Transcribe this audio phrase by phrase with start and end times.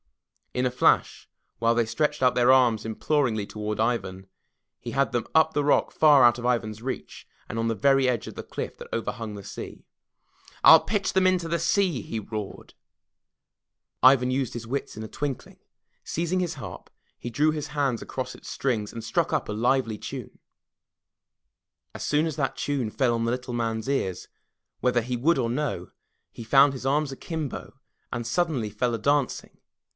[0.55, 1.29] In a flash,
[1.59, 4.27] while they stretched out their arms imploringly toward Ivan,
[4.79, 8.09] he had them up the rock far out of Ivan's reach, and on the very
[8.09, 9.85] edge of the cliff that overhung the sea.
[10.65, 12.73] "ril pitch them into the sea!" he roared.
[14.01, 15.59] 34 THE TREASURE CHEST Ivan used his wits in a twinkling.
[16.03, 19.99] Seizing his harp, he drew his hands across its strings and struck up a lively
[19.99, 20.39] tune.
[21.93, 24.27] As soon as that tune fell on the little man's ears,
[24.81, 25.91] whether he would or no,
[26.31, 27.79] he found his arms akimbo,
[28.11, 29.51] and suddenly fell a dancing.